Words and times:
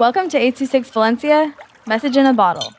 Welcome 0.00 0.30
to 0.30 0.38
826 0.38 0.88
Valencia, 0.92 1.54
message 1.86 2.16
in 2.16 2.24
a 2.24 2.32
bottle. 2.32 2.72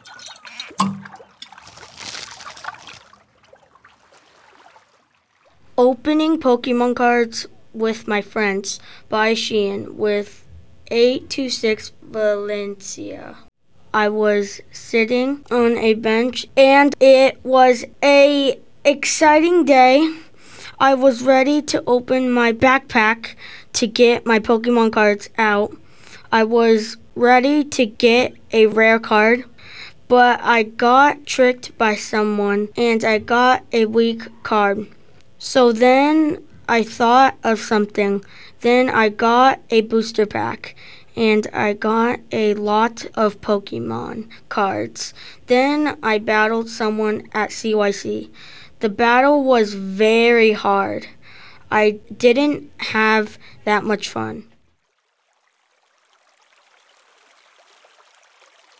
Opening 5.77 6.39
Pokemon 6.39 6.95
cards 6.95 7.45
with 7.73 8.07
my 8.07 8.23
friends 8.23 8.79
by 9.07 9.35
Sheehan 9.35 9.99
with 9.99 10.47
826 10.89 11.91
Valencia. 12.01 13.37
I 13.93 14.09
was 14.09 14.61
sitting 14.71 15.45
on 15.51 15.77
a 15.77 15.93
bench 15.93 16.47
and 16.57 16.95
it 16.99 17.39
was 17.45 17.85
a 18.03 18.59
exciting 18.83 19.65
day. 19.65 20.11
I 20.79 20.95
was 20.95 21.21
ready 21.21 21.61
to 21.61 21.83
open 21.85 22.31
my 22.31 22.51
backpack 22.51 23.35
to 23.73 23.85
get 23.85 24.25
my 24.25 24.39
Pokemon 24.39 24.93
cards 24.93 25.29
out. 25.37 25.77
I 26.31 26.45
was 26.45 26.97
ready 27.21 27.63
to 27.63 27.85
get 27.85 28.33
a 28.51 28.65
rare 28.65 28.99
card, 28.99 29.45
but 30.07 30.41
I 30.41 30.63
got 30.63 31.27
tricked 31.27 31.77
by 31.77 31.93
someone 31.93 32.69
and 32.75 33.03
I 33.03 33.19
got 33.19 33.63
a 33.71 33.85
weak 33.85 34.23
card. 34.41 34.87
So 35.37 35.71
then 35.71 36.43
I 36.67 36.81
thought 36.81 37.37
of 37.43 37.59
something. 37.59 38.25
Then 38.61 38.89
I 38.89 39.09
got 39.09 39.59
a 39.69 39.81
booster 39.81 40.25
pack 40.25 40.75
and 41.15 41.45
I 41.53 41.73
got 41.73 42.21
a 42.31 42.55
lot 42.55 43.05
of 43.13 43.39
Pokemon 43.39 44.27
cards. 44.49 45.13
Then 45.45 45.99
I 46.01 46.17
battled 46.17 46.69
someone 46.69 47.29
at 47.33 47.51
CYC. 47.51 48.31
The 48.79 48.89
battle 48.89 49.43
was 49.43 49.75
very 49.75 50.53
hard. 50.53 51.05
I 51.69 51.99
didn't 52.17 52.71
have 52.77 53.37
that 53.63 53.83
much 53.83 54.09
fun. 54.09 54.50